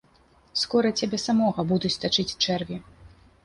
Скора 0.61 0.91
цябе 1.03 1.21
самога 1.25 1.67
будуць 1.75 1.95
тачыць 2.07 2.29
чэрві. 2.43 2.83